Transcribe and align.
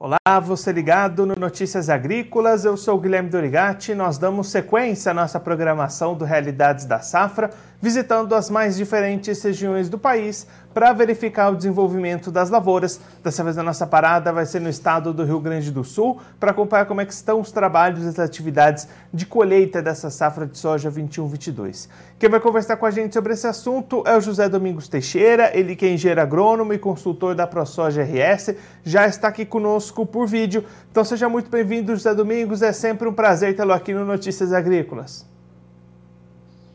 Olá, 0.00 0.38
você 0.40 0.70
ligado 0.70 1.26
no 1.26 1.34
Notícias 1.34 1.90
Agrícolas, 1.90 2.64
eu 2.64 2.76
sou 2.76 3.00
Guilherme 3.00 3.28
Dorigati. 3.28 3.96
Nós 3.96 4.16
damos 4.16 4.48
sequência 4.48 5.10
à 5.10 5.14
nossa 5.14 5.40
programação 5.40 6.14
do 6.14 6.24
Realidades 6.24 6.84
da 6.84 7.00
Safra, 7.00 7.50
visitando 7.82 8.32
as 8.36 8.48
mais 8.48 8.76
diferentes 8.76 9.42
regiões 9.42 9.88
do 9.88 9.98
país 9.98 10.46
para 10.78 10.92
verificar 10.92 11.50
o 11.50 11.56
desenvolvimento 11.56 12.30
das 12.30 12.50
lavouras. 12.50 13.00
Dessa 13.20 13.42
vez 13.42 13.58
a 13.58 13.64
nossa 13.64 13.84
parada 13.84 14.32
vai 14.32 14.46
ser 14.46 14.60
no 14.60 14.68
estado 14.68 15.12
do 15.12 15.24
Rio 15.24 15.40
Grande 15.40 15.72
do 15.72 15.82
Sul 15.82 16.20
para 16.38 16.52
acompanhar 16.52 16.86
como 16.86 17.00
é 17.00 17.04
que 17.04 17.12
estão 17.12 17.40
os 17.40 17.50
trabalhos 17.50 18.04
e 18.04 18.06
as 18.06 18.16
atividades 18.20 18.86
de 19.12 19.26
colheita 19.26 19.82
dessa 19.82 20.08
safra 20.08 20.46
de 20.46 20.56
soja 20.56 20.88
21-22. 20.88 21.88
Quem 22.16 22.30
vai 22.30 22.38
conversar 22.38 22.76
com 22.76 22.86
a 22.86 22.92
gente 22.92 23.12
sobre 23.12 23.32
esse 23.32 23.44
assunto 23.44 24.04
é 24.06 24.16
o 24.16 24.20
José 24.20 24.48
Domingos 24.48 24.86
Teixeira, 24.86 25.50
ele 25.52 25.74
que 25.74 25.84
é 25.84 25.92
engenheiro 25.92 26.20
agrônomo 26.20 26.72
e 26.72 26.78
consultor 26.78 27.34
da 27.34 27.44
ProSoja 27.44 28.04
RS, 28.04 28.54
já 28.84 29.04
está 29.04 29.26
aqui 29.26 29.44
conosco 29.44 30.06
por 30.06 30.28
vídeo. 30.28 30.64
Então 30.92 31.04
seja 31.04 31.28
muito 31.28 31.50
bem-vindo, 31.50 31.90
José 31.96 32.14
Domingos, 32.14 32.62
é 32.62 32.72
sempre 32.72 33.08
um 33.08 33.12
prazer 33.12 33.56
tê-lo 33.56 33.72
aqui 33.72 33.92
no 33.92 34.04
Notícias 34.04 34.52
Agrícolas. 34.52 35.26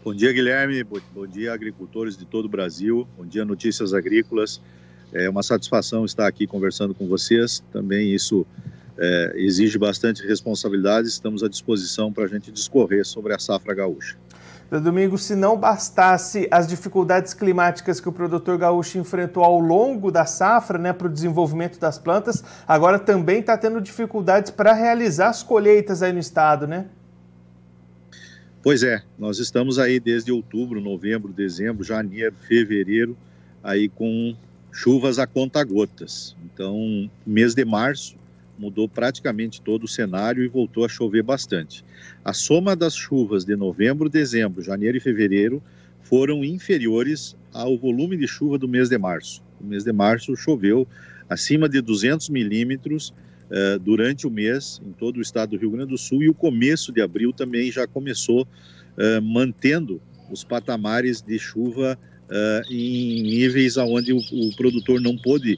Bom 0.04 0.14
dia, 0.14 0.34
Guilherme. 0.34 0.84
Bom 0.84 1.26
dia, 1.26 1.54
agricultores 1.54 2.18
de 2.18 2.26
todo 2.26 2.44
o 2.44 2.50
Brasil. 2.50 3.08
Bom 3.18 3.26
dia, 3.26 3.46
Notícias 3.46 3.94
Agrícolas. 3.94 4.62
É 5.14 5.30
uma 5.30 5.42
satisfação 5.42 6.04
estar 6.04 6.28
aqui 6.28 6.46
conversando 6.46 6.94
com 6.94 7.08
vocês. 7.08 7.64
Também 7.72 8.14
isso 8.14 8.46
é, 8.98 9.32
exige 9.38 9.78
bastante 9.78 10.28
responsabilidade. 10.28 11.08
Estamos 11.08 11.42
à 11.42 11.48
disposição 11.48 12.12
para 12.12 12.26
a 12.26 12.28
gente 12.28 12.52
discorrer 12.52 13.06
sobre 13.06 13.34
a 13.34 13.40
safra 13.40 13.74
gaúcha. 13.74 14.18
Domingo, 14.70 15.18
se 15.18 15.36
não 15.36 15.56
bastasse 15.56 16.50
as 16.52 16.68
dificuldades 16.68 17.34
climáticas 17.34 18.02
que 18.02 18.10
o 18.10 18.12
produtor 18.12 18.58
gaúcho 18.58 18.98
enfrentou 18.98 19.42
ao 19.42 19.58
longo 19.58 20.12
da 20.12 20.26
safra, 20.26 20.78
né, 20.78 20.92
para 20.92 21.08
o 21.08 21.10
desenvolvimento 21.10 21.80
das 21.80 21.98
plantas, 21.98 22.44
agora 22.68 23.00
também 23.00 23.40
está 23.40 23.58
tendo 23.58 23.80
dificuldades 23.80 24.52
para 24.52 24.74
realizar 24.74 25.30
as 25.30 25.44
colheitas 25.44 26.04
aí 26.04 26.12
no 26.12 26.20
estado, 26.20 26.68
né? 26.68 26.88
Pois 28.64 28.82
é, 28.82 29.04
nós 29.20 29.40
estamos 29.40 29.78
aí 29.78 30.00
desde 30.00 30.32
outubro, 30.32 30.80
novembro, 30.80 31.34
dezembro, 31.34 31.84
janeiro, 31.84 32.34
fevereiro, 32.48 33.18
aí 33.62 33.90
com 33.90 34.34
chuvas 34.72 35.20
a 35.20 35.28
conta-gotas. 35.28 36.34
Então, 36.46 37.12
mês 37.28 37.54
de 37.54 37.66
março 37.66 38.16
mudou 38.58 38.88
praticamente 38.88 39.62
todo 39.62 39.84
o 39.84 39.88
cenário 39.88 40.42
e 40.42 40.48
voltou 40.48 40.86
a 40.86 40.88
chover 40.88 41.24
bastante. 41.24 41.84
A 42.24 42.32
soma 42.32 42.74
das 42.74 42.96
chuvas 42.96 43.44
de 43.44 43.54
novembro, 43.54 44.08
dezembro, 44.08 44.62
janeiro 44.62 44.96
e 44.96 45.02
fevereiro 45.02 45.62
foram 46.02 46.42
inferiores 46.42 47.36
ao 47.52 47.78
volume 47.78 48.16
de 48.16 48.30
chuva 48.30 48.58
do 48.58 48.68
mês 48.70 48.88
de 48.88 48.98
março. 48.98 49.44
O 49.60 49.66
mês 49.66 49.84
de 49.84 49.92
março 49.92 50.38
choveu 50.38 50.88
acima 51.30 51.68
de 51.68 51.82
200 51.82 52.30
milímetros 52.30 53.14
uh, 53.50 53.80
durante 53.80 54.28
o 54.28 54.32
mês 54.32 54.82
em 54.86 54.92
todo 54.92 55.18
o 55.18 55.22
estado 55.22 55.52
do 55.52 55.58
Rio 55.58 55.72
Grande 55.72 55.92
do 55.92 55.98
Sul 55.98 56.24
e 56.24 56.30
o 56.30 56.34
começo 56.34 56.92
de 56.92 57.02
abril 57.02 57.34
também 57.34 57.72
já 57.72 57.88
começou 57.88 58.44
uh, 58.44 59.22
mantendo 59.22 60.02
os 60.32 60.44
patamares 60.44 61.22
de 61.22 61.38
chuva 61.38 61.98
uh, 62.30 62.74
em 62.74 63.22
níveis 63.22 63.78
aonde 63.78 64.14
o, 64.14 64.18
o, 64.18 64.56
produtor 64.56 65.00
não 65.02 65.18
pôde 65.18 65.58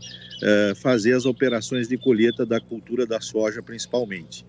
fazer 0.75 1.13
as 1.13 1.25
operações 1.25 1.87
de 1.87 1.97
colheita 1.97 2.45
da 2.45 2.59
cultura 2.59 3.07
da 3.07 3.21
soja 3.21 3.63
principalmente. 3.63 4.45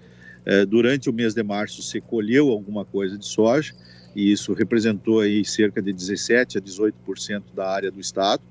durante 0.68 1.08
o 1.08 1.12
mês 1.12 1.32
de 1.32 1.44
março 1.44 1.80
se 1.80 2.00
colheu 2.00 2.50
alguma 2.50 2.84
coisa 2.84 3.16
de 3.16 3.24
soja 3.24 3.72
e 4.14 4.32
isso 4.32 4.52
representou 4.52 5.20
aí 5.20 5.44
cerca 5.44 5.80
de 5.80 5.92
17 5.92 6.58
a 6.58 6.60
18% 6.60 7.44
da 7.54 7.70
área 7.70 7.90
do 7.90 8.00
estado 8.00 8.42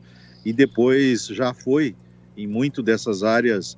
e 0.45 0.53
depois 0.53 1.27
já 1.27 1.53
foi 1.53 1.93
em 2.37 2.47
muito 2.47 2.83
dessas 2.83 3.23
áreas 3.23 3.77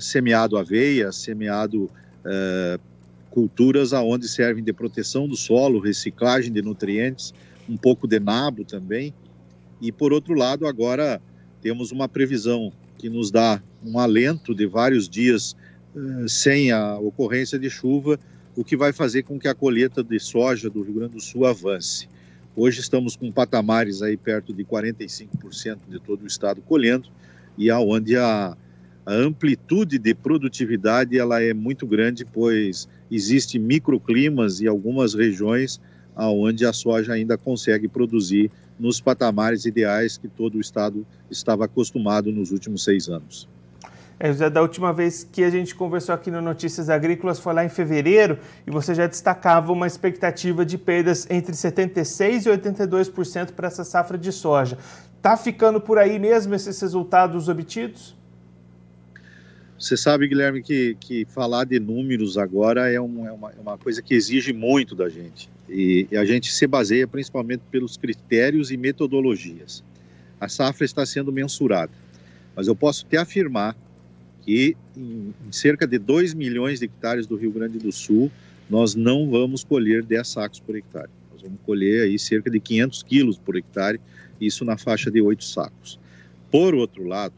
semeado 0.00 0.56
aveia, 0.56 1.10
semeado 1.12 1.90
é, 2.24 2.78
culturas 3.30 3.92
aonde 3.92 4.28
servem 4.28 4.64
de 4.64 4.72
proteção 4.72 5.28
do 5.28 5.36
solo, 5.36 5.78
reciclagem 5.78 6.52
de 6.52 6.62
nutrientes, 6.62 7.34
um 7.68 7.76
pouco 7.76 8.06
de 8.06 8.18
nabo 8.18 8.64
também. 8.64 9.12
E 9.80 9.92
por 9.92 10.12
outro 10.12 10.34
lado, 10.34 10.66
agora 10.66 11.20
temos 11.60 11.92
uma 11.92 12.08
previsão 12.08 12.72
que 12.98 13.08
nos 13.08 13.30
dá 13.30 13.62
um 13.84 13.98
alento 13.98 14.54
de 14.54 14.66
vários 14.66 15.08
dias 15.08 15.54
é, 15.94 16.28
sem 16.28 16.72
a 16.72 16.98
ocorrência 16.98 17.58
de 17.58 17.68
chuva, 17.68 18.18
o 18.56 18.64
que 18.64 18.76
vai 18.76 18.92
fazer 18.92 19.22
com 19.22 19.38
que 19.38 19.48
a 19.48 19.54
colheita 19.54 20.02
de 20.02 20.18
soja 20.18 20.70
do 20.70 20.82
Rio 20.82 20.94
Grande 20.94 21.14
do 21.14 21.20
Sul 21.20 21.44
avance. 21.44 22.08
Hoje 22.56 22.80
estamos 22.80 23.16
com 23.16 23.30
patamares 23.30 24.00
aí 24.00 24.16
perto 24.16 24.54
de 24.54 24.64
45% 24.64 25.78
de 25.88 26.00
todo 26.00 26.22
o 26.22 26.26
estado 26.26 26.62
colhendo 26.62 27.10
e 27.58 27.70
aonde 27.70 28.16
a, 28.16 28.56
a 29.06 29.14
amplitude 29.14 30.00
de 30.00 30.14
produtividade 30.14 31.16
ela 31.16 31.40
é 31.40 31.54
muito 31.54 31.86
grande, 31.86 32.24
pois 32.24 32.88
existe 33.08 33.56
microclimas 33.56 34.60
e 34.60 34.66
algumas 34.66 35.14
regiões 35.14 35.80
aonde 36.16 36.66
a 36.66 36.72
soja 36.72 37.12
ainda 37.12 37.38
consegue 37.38 37.86
produzir 37.86 38.50
nos 38.80 39.00
patamares 39.00 39.64
ideais 39.64 40.18
que 40.18 40.26
todo 40.26 40.56
o 40.56 40.60
estado 40.60 41.06
estava 41.30 41.66
acostumado 41.66 42.32
nos 42.32 42.50
últimos 42.50 42.82
seis 42.82 43.08
anos. 43.08 43.48
É, 44.18 44.28
José, 44.28 44.48
da 44.48 44.62
última 44.62 44.94
vez 44.94 45.28
que 45.30 45.44
a 45.44 45.50
gente 45.50 45.74
conversou 45.74 46.14
aqui 46.14 46.30
no 46.30 46.40
Notícias 46.40 46.88
Agrícolas 46.88 47.38
foi 47.38 47.52
lá 47.52 47.64
em 47.64 47.68
fevereiro 47.68 48.38
e 48.66 48.70
você 48.70 48.94
já 48.94 49.06
destacava 49.06 49.70
uma 49.72 49.86
expectativa 49.86 50.64
de 50.64 50.78
perdas 50.78 51.28
entre 51.30 51.52
76% 51.52 52.46
e 52.46 52.48
82% 52.48 53.52
para 53.52 53.68
essa 53.68 53.84
safra 53.84 54.16
de 54.16 54.32
soja. 54.32 54.78
Está 55.16 55.36
ficando 55.36 55.80
por 55.80 55.98
aí 55.98 56.18
mesmo 56.18 56.54
esses 56.54 56.80
resultados 56.80 57.48
obtidos? 57.48 58.16
Você 59.78 59.96
sabe, 59.96 60.26
Guilherme, 60.26 60.62
que, 60.62 60.96
que 60.98 61.26
falar 61.26 61.64
de 61.64 61.78
números 61.78 62.38
agora 62.38 62.90
é, 62.90 62.98
um, 63.00 63.26
é, 63.26 63.32
uma, 63.32 63.50
é 63.50 63.60
uma, 63.60 63.76
coisa 63.76 64.00
que 64.00 64.14
exige 64.14 64.52
muito 64.52 64.94
da 64.94 65.08
gente. 65.08 65.50
E, 65.68 66.08
e, 66.10 66.16
a 66.16 66.24
gente 66.24 66.50
se 66.50 66.66
baseia 66.66 67.06
principalmente 67.06 67.62
pelos 67.70 67.96
critérios 67.96 68.70
e 68.70 68.76
metodologias. 68.76 69.84
A 70.40 70.48
safra 70.48 70.84
está 70.84 71.04
sendo 71.04 71.30
mensurada. 71.30 71.92
Mas 72.54 72.68
eu 72.68 72.74
posso 72.74 73.04
te 73.04 73.18
afirmar 73.18 73.76
que 74.40 74.74
em, 74.96 75.34
em 75.46 75.52
cerca 75.52 75.86
de 75.86 75.98
2 75.98 76.32
milhões 76.32 76.78
de 76.78 76.86
hectares 76.86 77.26
do 77.26 77.36
Rio 77.36 77.50
Grande 77.50 77.78
do 77.78 77.92
Sul, 77.92 78.32
nós 78.70 78.94
não 78.94 79.28
vamos 79.28 79.62
colher 79.62 80.02
10 80.02 80.26
sacos 80.26 80.58
por 80.58 80.74
hectare. 80.74 81.10
Nós 81.30 81.42
vamos 81.42 81.60
colher 81.66 82.04
aí 82.04 82.18
cerca 82.18 82.50
de 82.50 82.58
500 82.58 83.02
quilos 83.02 83.36
por 83.36 83.56
hectare, 83.56 84.00
isso 84.40 84.64
na 84.64 84.78
faixa 84.78 85.10
de 85.10 85.20
8 85.20 85.44
sacos. 85.44 85.98
Por 86.50 86.74
outro 86.74 87.04
lado, 87.04 87.34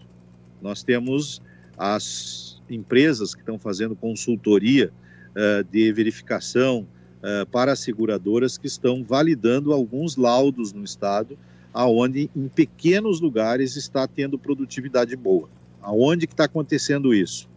nós 0.63 0.85
temos 0.85 1.43
as 1.79 2.61
empresas 2.69 3.35
que 3.35 3.41
estão 3.41 3.59
fazendo 3.59 3.95
consultoria 3.95 4.93
uh, 5.31 5.65
de 5.71 5.93
verificação 5.93 6.87
uh, 7.19 7.47
para 7.47 7.73
as 7.73 7.79
seguradoras 7.79 8.59
que 8.59 8.67
estão 8.67 9.05
validando 9.05 9.73
alguns 9.73 10.17
laudos 10.17 10.73
no 10.73 10.85
estado, 10.85 11.39
aonde 11.73 12.29
em 12.35 12.49
pequenos 12.49 13.21
lugares 13.21 13.77
está 13.77 14.07
tendo 14.07 14.39
produtividade 14.39 15.15
boa. 15.15 15.49
Aonde 15.81 16.27
que 16.27 16.35
está 16.35 16.45
acontecendo 16.45 17.15
isso? 17.15 17.49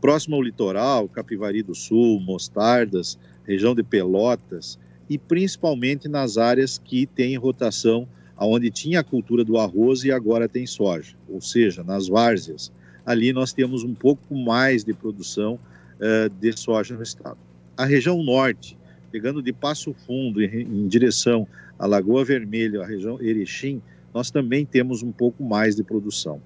Próximo 0.00 0.36
ao 0.36 0.42
litoral, 0.42 1.08
Capivari 1.08 1.62
do 1.62 1.74
Sul, 1.74 2.20
Mostardas, 2.20 3.18
região 3.44 3.74
de 3.74 3.82
Pelotas 3.82 4.78
e 5.10 5.18
principalmente 5.18 6.08
nas 6.08 6.38
áreas 6.38 6.78
que 6.78 7.06
têm 7.06 7.36
rotação 7.36 8.06
aonde 8.36 8.70
tinha 8.70 9.00
a 9.00 9.04
cultura 9.04 9.42
do 9.42 9.58
arroz 9.58 10.04
e 10.04 10.12
agora 10.12 10.48
tem 10.48 10.64
soja, 10.64 11.16
ou 11.28 11.40
seja, 11.40 11.82
nas 11.82 12.06
várzeas, 12.06 12.70
ali 13.08 13.32
nós 13.32 13.54
temos 13.54 13.82
um 13.84 13.94
pouco 13.94 14.34
mais 14.34 14.84
de 14.84 14.92
produção 14.92 15.54
uh, 15.54 16.28
de 16.28 16.52
soja 16.52 16.94
no 16.94 17.02
estado. 17.02 17.38
A 17.74 17.86
região 17.86 18.22
norte, 18.22 18.76
pegando 19.10 19.42
de 19.42 19.50
Passo 19.50 19.94
Fundo 20.06 20.42
em, 20.42 20.60
em 20.60 20.86
direção 20.86 21.48
à 21.78 21.86
Lagoa 21.86 22.22
Vermelha, 22.22 22.82
a 22.82 22.86
região 22.86 23.18
Erechim, 23.18 23.80
nós 24.12 24.30
também 24.30 24.66
temos 24.66 25.02
um 25.02 25.10
pouco 25.10 25.42
mais 25.42 25.74
de 25.74 25.82
produção. 25.82 26.38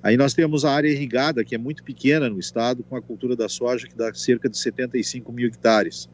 Aí 0.00 0.16
nós 0.16 0.32
temos 0.32 0.64
a 0.64 0.70
área 0.70 0.88
irrigada, 0.88 1.44
que 1.44 1.56
é 1.56 1.58
muito 1.58 1.82
pequena 1.82 2.30
no 2.30 2.38
estado, 2.38 2.84
com 2.84 2.94
a 2.94 3.02
cultura 3.02 3.34
da 3.34 3.48
soja, 3.48 3.88
que 3.88 3.96
dá 3.96 4.14
cerca 4.14 4.48
de 4.48 4.56
75 4.56 5.32
mil 5.32 5.48
hectares. 5.48 6.08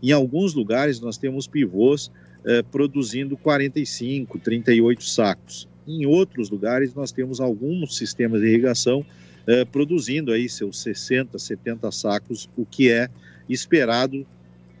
Em 0.00 0.12
alguns 0.12 0.54
lugares 0.54 1.00
nós 1.00 1.18
temos 1.18 1.48
pivôs 1.48 2.12
eh, 2.44 2.62
produzindo 2.62 3.36
45, 3.36 4.38
38 4.38 5.02
sacos. 5.02 5.68
Em 5.84 6.06
outros 6.06 6.48
lugares 6.48 6.94
nós 6.94 7.10
temos 7.10 7.40
alguns 7.40 7.96
sistemas 7.96 8.40
de 8.40 8.46
irrigação 8.46 9.04
eh, 9.46 9.64
produzindo 9.64 10.32
aí 10.32 10.48
seus 10.48 10.80
60, 10.82 11.38
70 11.38 11.90
sacos, 11.90 12.48
o 12.56 12.64
que 12.64 12.90
é 12.90 13.08
esperado, 13.48 14.26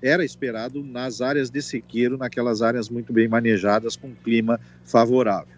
era 0.00 0.24
esperado 0.24 0.82
nas 0.82 1.20
áreas 1.20 1.50
de 1.50 1.60
sequeiro, 1.60 2.16
naquelas 2.16 2.62
áreas 2.62 2.88
muito 2.88 3.12
bem 3.12 3.28
manejadas 3.28 3.96
com 3.96 4.14
clima 4.14 4.60
favorável. 4.84 5.56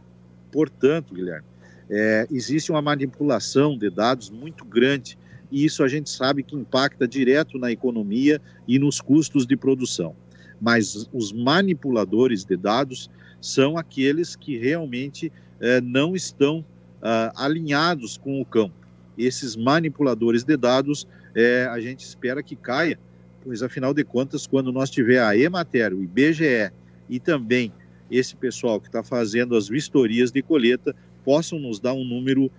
Portanto, 0.51 1.15
Guilherme, 1.15 1.47
é, 1.91 2.27
existe 2.31 2.71
uma 2.71 2.81
manipulação 2.81 3.77
de 3.77 3.91
dados 3.91 4.31
muito 4.31 4.65
grande 4.65 5.19
e 5.51 5.65
isso 5.65 5.83
a 5.83 5.89
gente 5.89 6.09
sabe 6.11 6.43
que 6.43 6.56
impacta 6.56 7.06
direto 7.06 7.59
na 7.59 7.71
economia 7.71 8.41
e 8.67 8.79
nos 8.79 9.01
custos 9.01 9.47
de 9.47 9.56
produção. 9.56 10.15
Mas 10.61 11.09
os 11.12 11.33
manipuladores 11.33 12.45
de 12.45 12.56
dados 12.56 13.11
são 13.41 13.77
aqueles 13.77 14.35
que 14.35 14.56
realmente 14.56 15.31
é, 15.61 15.81
não 15.81 16.17
estão 16.17 16.65
ah, 17.03 17.33
alinhados 17.37 18.17
com 18.17 18.41
o 18.41 18.45
campo 18.45 18.84
esses 19.17 19.57
manipuladores 19.57 20.45
de 20.45 20.57
dados, 20.57 21.07
é, 21.35 21.69
a 21.71 21.81
gente 21.81 22.01
espera 22.01 22.43
que 22.43 22.57
caia, 22.57 22.99
pois 23.43 23.63
afinal 23.63 23.93
de 23.93 24.05
contas, 24.05 24.47
quando 24.47 24.73
nós 24.73 24.91
tiver 24.91 25.21
a 25.23 25.37
Emater, 25.37 25.93
o 25.93 26.03
IBGE 26.03 26.71
e 27.09 27.21
também 27.21 27.73
esse 28.11 28.37
pessoal 28.37 28.81
que 28.81 28.87
está 28.87 29.03
fazendo 29.03 29.57
as 29.57 29.69
vistorias 29.69 30.31
de 30.31 30.43
colheita, 30.43 30.95
possam 31.25 31.59
nos 31.59 31.81
dar 31.81 31.95
um 31.95 32.05
número 32.05 32.47
uh, 32.47 32.51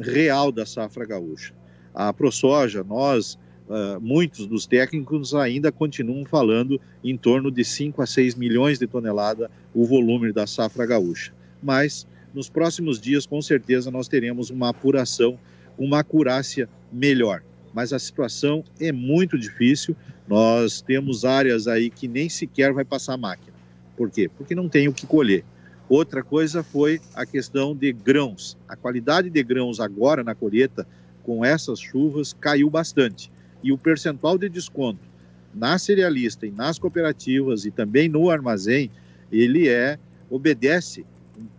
real 0.00 0.52
da 0.52 0.66
safra 0.66 1.06
gaúcha. 1.06 1.54
A 1.94 2.12
ProSoja, 2.12 2.84
nós, 2.84 3.38
uh, 3.68 4.00
muitos 4.00 4.46
dos 4.46 4.66
técnicos 4.66 5.34
ainda 5.34 5.72
continuam 5.72 6.24
falando 6.24 6.80
em 7.02 7.16
torno 7.16 7.50
de 7.50 7.64
5 7.64 8.02
a 8.02 8.06
6 8.06 8.34
milhões 8.34 8.78
de 8.78 8.86
toneladas 8.86 9.48
o 9.74 9.84
volume 9.84 10.32
da 10.32 10.46
safra 10.46 10.86
gaúcha. 10.86 11.32
Mas 11.62 12.06
nos 12.34 12.48
próximos 12.48 13.00
dias, 13.00 13.26
com 13.26 13.40
certeza, 13.40 13.90
nós 13.90 14.08
teremos 14.08 14.50
uma 14.50 14.70
apuração, 14.70 15.38
uma 15.78 16.00
acurácia 16.00 16.68
melhor. 16.92 17.42
Mas 17.72 17.92
a 17.92 17.98
situação 17.98 18.64
é 18.80 18.92
muito 18.92 19.38
difícil. 19.38 19.96
Nós 20.28 20.80
temos 20.80 21.24
áreas 21.24 21.66
aí 21.66 21.90
que 21.90 22.06
nem 22.06 22.28
sequer 22.28 22.72
vai 22.72 22.84
passar 22.84 23.16
máquina. 23.16 23.56
Por 23.96 24.10
quê? 24.10 24.30
Porque 24.36 24.54
não 24.54 24.68
tem 24.68 24.88
o 24.88 24.92
que 24.92 25.06
colher. 25.06 25.44
Outra 25.88 26.22
coisa 26.22 26.62
foi 26.62 27.00
a 27.14 27.26
questão 27.26 27.74
de 27.74 27.92
grãos. 27.92 28.56
A 28.68 28.76
qualidade 28.76 29.28
de 29.28 29.42
grãos 29.42 29.80
agora 29.80 30.24
na 30.24 30.34
colheita, 30.34 30.86
com 31.22 31.44
essas 31.44 31.78
chuvas, 31.80 32.32
caiu 32.32 32.70
bastante. 32.70 33.30
E 33.62 33.72
o 33.72 33.78
percentual 33.78 34.38
de 34.38 34.48
desconto 34.48 35.14
na 35.54 35.78
cerealista 35.78 36.46
e 36.46 36.50
nas 36.50 36.78
cooperativas 36.78 37.64
e 37.64 37.70
também 37.70 38.08
no 38.08 38.28
armazém, 38.28 38.90
ele 39.30 39.68
é 39.68 39.98
obedece 40.28 41.06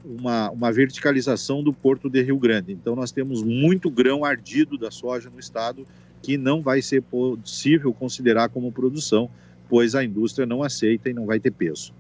uma, 0.04 0.50
uma 0.52 0.72
verticalização 0.72 1.64
do 1.64 1.74
porto 1.74 2.10
de 2.10 2.22
Rio 2.22 2.38
Grande. 2.38 2.72
Então 2.72 2.96
nós 2.96 3.12
temos 3.12 3.44
muito 3.44 3.90
grão 3.90 4.24
ardido 4.24 4.78
da 4.78 4.92
soja 4.92 5.30
no 5.30 5.40
estado 5.40 5.86
que 6.22 6.38
não 6.38 6.62
vai 6.62 6.82
ser 6.82 7.02
possível 7.04 7.94
considerar 7.94 8.50
como 8.50 8.72
produção, 8.72 9.30
pois 9.70 9.94
a 9.94 10.04
indústria 10.04 10.46
não 10.46 10.64
aceita 10.64 11.10
e 11.10 11.14
não 11.14 11.26
vai 11.26 11.40
ter 11.40 11.52
peso. 11.52 11.94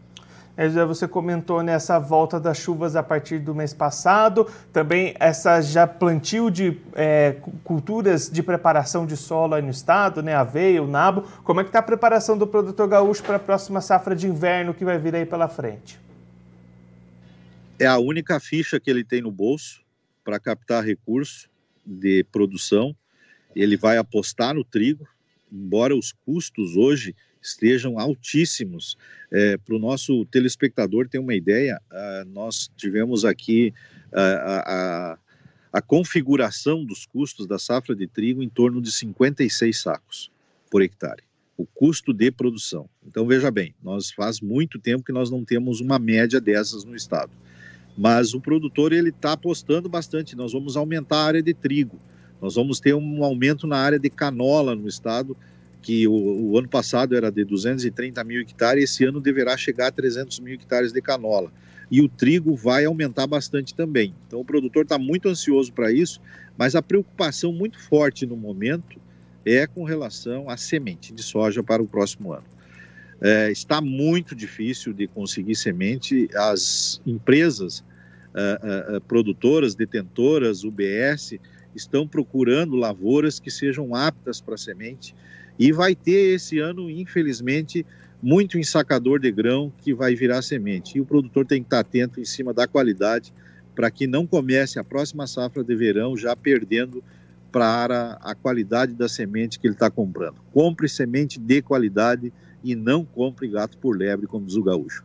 É, 0.57 0.67
você 0.85 1.07
comentou 1.07 1.61
nessa 1.61 1.99
volta 1.99 2.39
das 2.39 2.57
chuvas 2.57 2.95
a 2.95 3.03
partir 3.03 3.39
do 3.39 3.53
mês 3.53 3.73
passado, 3.73 4.47
também 4.71 5.13
essa 5.19 5.61
já 5.61 5.85
plantio 5.85 6.49
de 6.49 6.79
é, 6.93 7.35
culturas 7.63 8.29
de 8.29 8.41
preparação 8.41 9.05
de 9.05 9.17
solo 9.17 9.55
aí 9.55 9.61
no 9.61 9.69
estado, 9.69 10.23
né, 10.23 10.33
aveia, 10.33 10.81
o 10.81 10.87
nabo. 10.87 11.23
Como 11.43 11.59
é 11.59 11.63
que 11.63 11.69
está 11.69 11.79
a 11.79 11.83
preparação 11.83 12.37
do 12.37 12.47
produtor 12.47 12.87
gaúcho 12.87 13.21
para 13.21 13.35
a 13.35 13.39
próxima 13.39 13.81
safra 13.81 14.15
de 14.15 14.27
inverno 14.27 14.73
que 14.73 14.85
vai 14.85 14.97
vir 14.97 15.13
aí 15.13 15.25
pela 15.25 15.49
frente? 15.49 16.04
É 17.77 17.85
a 17.85 17.97
única 17.97 18.39
ficha 18.39 18.79
que 18.79 18.89
ele 18.89 19.03
tem 19.03 19.21
no 19.21 19.31
bolso 19.31 19.83
para 20.23 20.39
captar 20.39 20.83
recurso 20.83 21.49
de 21.85 22.23
produção. 22.31 22.95
Ele 23.53 23.75
vai 23.75 23.97
apostar 23.97 24.55
no 24.55 24.63
trigo, 24.63 25.05
embora 25.51 25.93
os 25.93 26.13
custos 26.13 26.77
hoje 26.77 27.13
estejam 27.41 27.99
altíssimos. 27.99 28.97
É, 29.29 29.57
Para 29.57 29.75
o 29.75 29.79
nosso 29.79 30.25
telespectador 30.27 31.09
ter 31.09 31.19
uma 31.19 31.35
ideia, 31.35 31.81
uh, 31.91 32.29
nós 32.29 32.71
tivemos 32.77 33.25
aqui 33.25 33.73
uh, 34.07 35.19
a, 35.71 35.81
configuração 35.85 36.85
dos 36.85 37.05
custos 37.05 37.45
da 37.45 37.59
safra 37.59 37.93
de 37.93 38.07
trigo 38.07 38.41
em 38.41 38.47
torno 38.47 38.81
de 38.81 38.89
56 38.89 39.77
sacos 39.77 40.31
por 40.71 40.81
hectare 40.81 41.23
o 41.57 41.65
custo 41.65 42.13
de 42.13 42.31
produção. 42.31 42.89
Então 43.05 43.25
veja 43.25 43.49
bem, 43.49 43.73
nós 43.81 44.11
faz 44.11 44.41
muito 44.41 44.77
tempo 44.77 45.05
que 45.05 45.13
nós 45.13 45.29
não 45.29 45.45
temos 45.45 45.79
uma 45.79 45.97
média 45.97 46.41
dessas 46.41 46.83
no 46.83 46.95
estado. 46.95 47.31
Mas 47.97 48.33
o 48.33 48.41
produtor 48.41 48.91
ele 48.91 49.09
está 49.09 49.33
apostando 49.33 49.87
bastante. 49.87 50.35
Nós 50.35 50.53
vamos 50.53 50.75
aumentar 50.75 51.17
a 51.17 51.25
área 51.25 51.41
de 51.41 51.53
trigo, 51.53 51.99
nós 52.41 52.55
vamos 52.55 52.79
ter 52.79 52.93
um 52.93 53.23
aumento 53.23 53.65
na 53.65 53.77
área 53.77 53.97
de 53.97 54.09
canola 54.09 54.75
no 54.75 54.87
estado 54.87 55.35
que 55.85 56.07
o, 56.07 56.13
o, 56.13 56.57
ano 56.57 56.67
passado 56.67 57.15
era 57.15 57.31
de 57.31 57.45
230 57.45 58.23
mil 58.23 58.41
hectares, 58.41 58.85
esse 58.85 59.05
ano 59.05 59.21
deverá 59.21 59.55
chegar 59.55 59.87
a 59.87 59.91
300 59.91 60.39
mil 60.39 60.55
hectares 60.55 60.91
de 60.91 60.99
canola. 60.99 61.53
E 61.91 62.01
o 62.01 62.09
trigo 62.09 62.55
vai 62.55 62.85
aumentar 62.85 63.27
bastante 63.27 63.75
também. 63.75 64.11
Então 64.25 64.39
o 64.39 64.45
produtor 64.45 64.81
está 64.81 64.97
muito 64.97 65.29
ansioso 65.29 65.71
para 65.71 65.91
isso, 65.91 66.19
mas 66.57 66.73
a 66.73 66.81
preocupação 66.81 67.53
muito 67.53 67.79
forte 67.79 68.25
no 68.25 68.35
momento 68.35 68.99
é 69.45 69.67
com 69.67 69.83
relação 69.83 70.49
à 70.49 70.57
semente 70.57 71.13
de 71.13 71.21
soja 71.21 71.61
para 71.61 71.83
o 71.83 71.87
próximo 71.87 72.33
ano. 72.33 72.54
É, 73.21 73.51
está 73.51 73.79
muito 73.79 74.35
difícil 74.35 74.93
de 74.93 75.07
conseguir 75.07 75.55
semente. 75.55 76.27
As 76.35 77.01
empresas 77.05 77.79
uh, 77.79 78.97
uh, 78.97 79.01
produtoras, 79.01 79.73
detentoras, 79.73 80.63
UBS, 80.63 81.39
estão 81.73 82.07
procurando 82.07 82.75
lavouras 82.75 83.39
que 83.39 83.49
sejam 83.49 83.95
aptas 83.95 84.41
para 84.41 84.57
semente 84.57 85.15
e 85.57 85.71
vai 85.71 85.95
ter 85.95 86.35
esse 86.35 86.59
ano, 86.59 86.89
infelizmente, 86.89 87.85
muito 88.21 88.57
ensacador 88.57 89.19
de 89.19 89.31
grão 89.31 89.71
que 89.79 89.93
vai 89.93 90.15
virar 90.15 90.41
semente. 90.41 90.97
E 90.97 91.01
o 91.01 91.05
produtor 91.05 91.45
tem 91.45 91.61
que 91.61 91.67
estar 91.67 91.79
atento 91.79 92.19
em 92.19 92.25
cima 92.25 92.53
da 92.53 92.67
qualidade 92.67 93.33
para 93.73 93.91
que 93.91 94.07
não 94.07 94.25
comece 94.25 94.79
a 94.79 94.83
próxima 94.83 95.27
safra 95.27 95.63
de 95.63 95.75
verão 95.75 96.15
já 96.15 96.35
perdendo 96.35 97.03
para 97.51 98.17
a 98.21 98.35
qualidade 98.35 98.93
da 98.93 99.07
semente 99.07 99.59
que 99.59 99.67
ele 99.67 99.75
está 99.75 99.89
comprando. 99.89 100.35
Compre 100.51 100.89
semente 100.89 101.39
de 101.39 101.61
qualidade 101.61 102.33
e 102.65 102.75
não 102.75 103.05
compre 103.05 103.47
gato 103.47 103.77
por 103.77 103.95
lebre, 103.95 104.25
como 104.25 104.47
diz 104.47 104.55
o 104.55 104.63
gaúcho. 104.63 105.03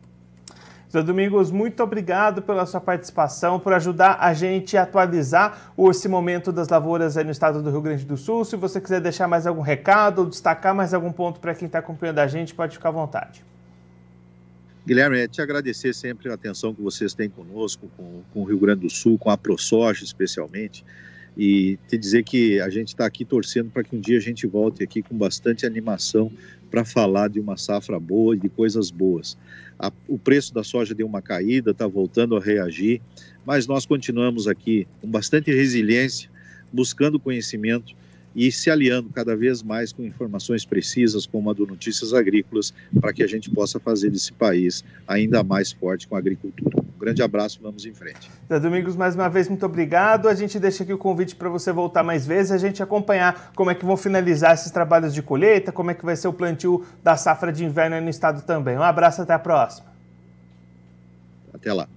Zé 0.91 1.01
Domingos, 1.01 1.51
muito 1.51 1.81
obrigado 1.81 2.41
pela 2.41 2.65
sua 2.65 2.81
participação, 2.81 3.59
por 3.59 3.71
ajudar 3.71 4.17
a 4.19 4.33
gente 4.33 4.75
a 4.75 4.83
atualizar 4.83 5.71
esse 5.89 6.09
momento 6.09 6.51
das 6.51 6.67
lavouras 6.67 7.15
aí 7.15 7.23
no 7.23 7.31
estado 7.31 7.61
do 7.61 7.69
Rio 7.69 7.81
Grande 7.81 8.03
do 8.03 8.17
Sul. 8.17 8.43
Se 8.43 8.57
você 8.57 8.81
quiser 8.81 8.99
deixar 8.99 9.25
mais 9.27 9.47
algum 9.47 9.61
recado 9.61 10.19
ou 10.19 10.25
destacar 10.25 10.75
mais 10.75 10.93
algum 10.93 11.11
ponto 11.11 11.39
para 11.39 11.55
quem 11.55 11.67
está 11.67 11.79
acompanhando 11.79 12.19
a 12.19 12.27
gente, 12.27 12.53
pode 12.53 12.75
ficar 12.75 12.89
à 12.89 12.91
vontade. 12.91 13.45
Guilherme, 14.85 15.19
é 15.19 15.27
te 15.27 15.41
agradecer 15.41 15.93
sempre 15.93 16.29
a 16.29 16.33
atenção 16.33 16.73
que 16.73 16.81
vocês 16.81 17.13
têm 17.13 17.29
conosco, 17.29 17.87
com, 17.95 18.23
com 18.33 18.41
o 18.41 18.43
Rio 18.43 18.59
Grande 18.59 18.81
do 18.81 18.89
Sul, 18.89 19.17
com 19.17 19.29
a 19.29 19.37
ProSoja 19.37 20.03
especialmente, 20.03 20.83
e 21.37 21.77
te 21.87 21.97
dizer 21.97 22.23
que 22.23 22.59
a 22.59 22.69
gente 22.69 22.89
está 22.89 23.05
aqui 23.05 23.23
torcendo 23.23 23.69
para 23.69 23.83
que 23.83 23.95
um 23.95 23.99
dia 23.99 24.17
a 24.17 24.21
gente 24.21 24.45
volte 24.45 24.83
aqui 24.83 25.01
com 25.01 25.17
bastante 25.17 25.65
animação 25.65 26.31
para 26.69 26.85
falar 26.85 27.29
de 27.29 27.39
uma 27.39 27.57
safra 27.57 27.99
boa 27.99 28.35
e 28.35 28.39
de 28.39 28.49
coisas 28.49 28.91
boas. 28.91 29.37
A, 29.79 29.91
o 30.07 30.17
preço 30.17 30.53
da 30.53 30.63
soja 30.63 30.93
deu 30.93 31.07
uma 31.07 31.21
caída, 31.21 31.71
está 31.71 31.87
voltando 31.87 32.35
a 32.35 32.39
reagir, 32.39 33.01
mas 33.45 33.67
nós 33.67 33.85
continuamos 33.85 34.47
aqui 34.47 34.87
com 35.01 35.07
bastante 35.07 35.53
resiliência, 35.53 36.29
buscando 36.71 37.19
conhecimento 37.19 37.93
e 38.33 38.49
se 38.51 38.69
aliando 38.69 39.09
cada 39.09 39.35
vez 39.35 39.61
mais 39.61 39.91
com 39.91 40.05
informações 40.05 40.63
precisas, 40.63 41.25
como 41.25 41.49
a 41.49 41.53
do 41.53 41.67
Notícias 41.67 42.13
Agrícolas, 42.13 42.73
para 42.99 43.11
que 43.11 43.23
a 43.23 43.27
gente 43.27 43.49
possa 43.49 43.79
fazer 43.79 44.09
desse 44.09 44.31
país 44.31 44.85
ainda 45.05 45.43
mais 45.43 45.71
forte 45.73 46.07
com 46.07 46.15
a 46.15 46.19
agricultura 46.19 46.80
grande 47.01 47.23
abraço, 47.23 47.59
vamos 47.61 47.85
em 47.85 47.93
frente. 47.93 48.29
Zé 48.47 48.59
Domingos, 48.59 48.95
mais 48.95 49.15
uma 49.15 49.27
vez, 49.27 49.49
muito 49.49 49.65
obrigado. 49.65 50.29
A 50.29 50.35
gente 50.35 50.59
deixa 50.59 50.83
aqui 50.83 50.93
o 50.93 50.97
convite 50.97 51.35
para 51.35 51.49
você 51.49 51.71
voltar 51.71 52.03
mais 52.03 52.25
vezes, 52.25 52.51
a 52.51 52.57
gente 52.57 52.81
acompanhar 52.81 53.51
como 53.55 53.71
é 53.71 53.75
que 53.75 53.83
vão 53.83 53.97
finalizar 53.97 54.53
esses 54.53 54.71
trabalhos 54.71 55.13
de 55.13 55.21
colheita, 55.23 55.71
como 55.71 55.89
é 55.89 55.93
que 55.93 56.05
vai 56.05 56.15
ser 56.15 56.27
o 56.27 56.33
plantio 56.33 56.85
da 57.03 57.17
safra 57.17 57.51
de 57.51 57.65
inverno 57.65 57.99
no 57.99 58.09
estado 58.09 58.43
também. 58.43 58.77
Um 58.77 58.83
abraço, 58.83 59.21
até 59.21 59.33
a 59.33 59.39
próxima. 59.39 59.91
Até 61.53 61.73
lá. 61.73 61.87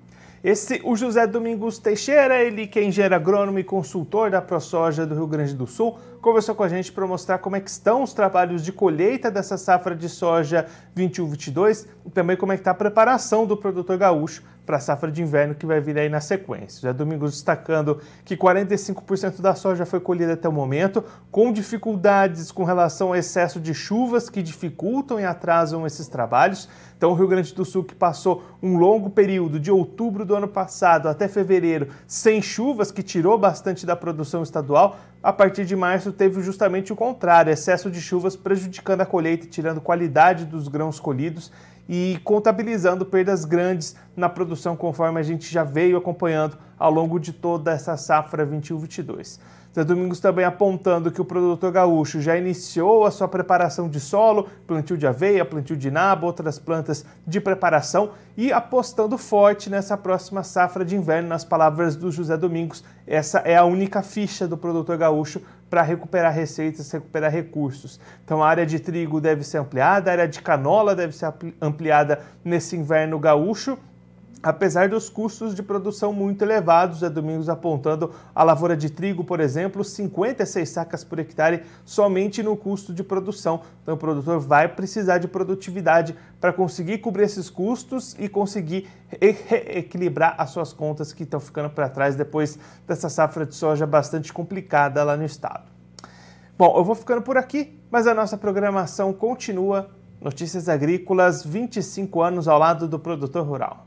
Esse, 0.44 0.78
o 0.84 0.94
José 0.94 1.26
Domingos 1.26 1.78
Teixeira, 1.78 2.42
ele 2.42 2.66
que 2.66 2.78
é 2.78 2.84
engenheiro 2.84 3.14
agrônomo 3.14 3.58
e 3.58 3.64
consultor 3.64 4.30
da 4.30 4.42
ProSoja 4.42 5.06
do 5.06 5.14
Rio 5.14 5.26
Grande 5.26 5.54
do 5.54 5.66
Sul, 5.66 5.98
conversou 6.20 6.54
com 6.54 6.62
a 6.62 6.68
gente 6.68 6.92
para 6.92 7.06
mostrar 7.06 7.38
como 7.38 7.56
é 7.56 7.60
que 7.60 7.70
estão 7.70 8.02
os 8.02 8.12
trabalhos 8.12 8.62
de 8.62 8.70
colheita 8.70 9.30
dessa 9.30 9.56
safra 9.56 9.96
de 9.96 10.06
soja 10.06 10.66
21-22 10.94 11.86
e 12.04 12.10
também 12.10 12.36
como 12.36 12.52
é 12.52 12.56
que 12.56 12.60
está 12.60 12.72
a 12.72 12.74
preparação 12.74 13.46
do 13.46 13.56
produtor 13.56 13.96
gaúcho 13.96 14.42
para 14.64 14.76
a 14.76 14.80
safra 14.80 15.10
de 15.10 15.22
inverno 15.22 15.54
que 15.54 15.66
vai 15.66 15.80
vir 15.80 15.98
aí 15.98 16.08
na 16.08 16.20
sequência. 16.20 16.80
Já 16.82 16.92
Domingos 16.92 17.32
destacando 17.32 18.00
que 18.24 18.36
45% 18.36 19.40
da 19.40 19.54
soja 19.54 19.84
foi 19.84 20.00
colhida 20.00 20.32
até 20.32 20.48
o 20.48 20.52
momento, 20.52 21.04
com 21.30 21.52
dificuldades 21.52 22.50
com 22.50 22.64
relação 22.64 23.08
ao 23.08 23.16
excesso 23.16 23.60
de 23.60 23.74
chuvas 23.74 24.30
que 24.30 24.42
dificultam 24.42 25.20
e 25.20 25.24
atrasam 25.24 25.86
esses 25.86 26.08
trabalhos. 26.08 26.68
Então, 26.96 27.10
o 27.10 27.14
Rio 27.14 27.28
Grande 27.28 27.52
do 27.54 27.64
Sul, 27.64 27.84
que 27.84 27.94
passou 27.94 28.42
um 28.62 28.76
longo 28.76 29.10
período 29.10 29.60
de 29.60 29.70
outubro 29.70 30.24
do 30.24 30.34
ano 30.34 30.48
passado 30.48 31.08
até 31.08 31.28
fevereiro 31.28 31.88
sem 32.06 32.40
chuvas, 32.40 32.90
que 32.90 33.02
tirou 33.02 33.38
bastante 33.38 33.84
da 33.84 33.94
produção 33.94 34.42
estadual, 34.42 34.96
a 35.22 35.32
partir 35.32 35.64
de 35.64 35.74
março 35.74 36.12
teve 36.12 36.42
justamente 36.42 36.92
o 36.92 36.96
contrário, 36.96 37.52
excesso 37.52 37.90
de 37.90 38.00
chuvas 38.00 38.36
prejudicando 38.36 39.00
a 39.00 39.06
colheita 39.06 39.46
e 39.46 39.48
tirando 39.48 39.80
qualidade 39.80 40.44
dos 40.44 40.68
grãos 40.68 41.00
colhidos 41.00 41.50
e 41.88 42.18
contabilizando 42.24 43.04
perdas 43.04 43.44
grandes 43.44 43.96
na 44.16 44.28
produção, 44.28 44.76
conforme 44.76 45.20
a 45.20 45.22
gente 45.22 45.50
já 45.52 45.64
veio 45.64 45.96
acompanhando 45.96 46.56
ao 46.78 46.90
longo 46.90 47.18
de 47.18 47.32
toda 47.32 47.72
essa 47.72 47.96
safra 47.96 48.46
21-22. 48.46 49.38
Zé 49.74 49.82
Domingos 49.82 50.20
também 50.20 50.44
apontando 50.44 51.10
que 51.10 51.20
o 51.20 51.24
produtor 51.24 51.72
gaúcho 51.72 52.20
já 52.20 52.36
iniciou 52.36 53.04
a 53.04 53.10
sua 53.10 53.26
preparação 53.26 53.88
de 53.88 53.98
solo, 53.98 54.48
plantio 54.68 54.96
de 54.96 55.04
aveia, 55.04 55.44
plantio 55.44 55.76
de 55.76 55.90
nabo, 55.90 56.26
outras 56.26 56.60
plantas 56.60 57.04
de 57.26 57.40
preparação 57.40 58.10
e 58.36 58.52
apostando 58.52 59.18
forte 59.18 59.68
nessa 59.68 59.96
próxima 59.96 60.44
safra 60.44 60.84
de 60.84 60.94
inverno, 60.94 61.28
nas 61.28 61.44
palavras 61.44 61.96
do 61.96 62.12
José 62.12 62.36
Domingos. 62.36 62.84
Essa 63.04 63.38
é 63.40 63.56
a 63.56 63.64
única 63.64 64.00
ficha 64.00 64.46
do 64.46 64.56
produtor 64.56 64.96
gaúcho 64.96 65.42
para 65.74 65.82
recuperar 65.82 66.32
receitas, 66.32 66.88
recuperar 66.92 67.32
recursos. 67.32 67.98
Então 68.24 68.40
a 68.40 68.48
área 68.48 68.64
de 68.64 68.78
trigo 68.78 69.20
deve 69.20 69.42
ser 69.42 69.58
ampliada, 69.58 70.08
a 70.08 70.12
área 70.12 70.28
de 70.28 70.40
canola 70.40 70.94
deve 70.94 71.12
ser 71.12 71.34
ampliada 71.60 72.20
nesse 72.44 72.76
inverno 72.76 73.18
gaúcho 73.18 73.76
apesar 74.44 74.90
dos 74.90 75.08
custos 75.08 75.54
de 75.54 75.62
produção 75.62 76.12
muito 76.12 76.42
elevados, 76.42 77.02
é 77.02 77.08
Domingos 77.08 77.48
apontando 77.48 78.12
a 78.34 78.44
lavoura 78.44 78.76
de 78.76 78.90
trigo, 78.90 79.24
por 79.24 79.40
exemplo, 79.40 79.82
56 79.82 80.68
sacas 80.68 81.02
por 81.02 81.18
hectare 81.18 81.62
somente 81.84 82.42
no 82.42 82.54
custo 82.54 82.92
de 82.92 83.02
produção. 83.02 83.62
Então 83.82 83.94
o 83.94 83.98
produtor 83.98 84.38
vai 84.38 84.68
precisar 84.68 85.16
de 85.16 85.26
produtividade 85.26 86.14
para 86.38 86.52
conseguir 86.52 86.98
cobrir 86.98 87.24
esses 87.24 87.48
custos 87.48 88.14
e 88.18 88.28
conseguir 88.28 88.86
equilibrar 89.20 90.34
as 90.36 90.50
suas 90.50 90.74
contas 90.74 91.12
que 91.12 91.22
estão 91.22 91.40
ficando 91.40 91.70
para 91.70 91.88
trás 91.88 92.14
depois 92.14 92.58
dessa 92.86 93.08
safra 93.08 93.46
de 93.46 93.54
soja 93.54 93.86
bastante 93.86 94.30
complicada 94.30 95.02
lá 95.02 95.16
no 95.16 95.24
estado. 95.24 95.72
Bom, 96.58 96.76
eu 96.76 96.84
vou 96.84 96.94
ficando 96.94 97.22
por 97.22 97.38
aqui, 97.38 97.80
mas 97.90 98.06
a 98.06 98.12
nossa 98.12 98.36
programação 98.36 99.12
continua. 99.12 99.88
Notícias 100.20 100.68
Agrícolas, 100.68 101.44
25 101.44 102.20
anos 102.20 102.46
ao 102.46 102.58
lado 102.58 102.86
do 102.86 102.98
produtor 102.98 103.46
rural. 103.46 103.86